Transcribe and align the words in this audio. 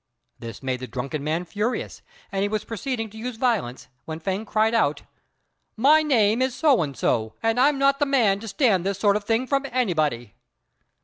This 0.39 0.63
made 0.63 0.79
the 0.79 0.87
drunken 0.87 1.23
man 1.23 1.45
furious, 1.45 2.01
and 2.31 2.41
he 2.41 2.47
was 2.49 2.63
proceeding 2.65 3.11
to 3.11 3.19
use 3.19 3.35
violence, 3.37 3.87
when 4.05 4.19
Fêng 4.19 4.47
cried 4.47 4.73
out, 4.73 5.03
"My 5.77 6.01
name 6.01 6.41
is 6.41 6.55
So 6.55 6.81
and 6.81 6.97
so, 6.97 7.35
and 7.43 7.59
I'm 7.59 7.77
not 7.77 7.99
the 7.99 8.07
man 8.07 8.39
to 8.39 8.47
stand 8.47 8.83
this 8.83 8.97
sort 8.97 9.15
of 9.15 9.25
thing 9.25 9.45
from 9.45 9.67
anybody." 9.71 10.33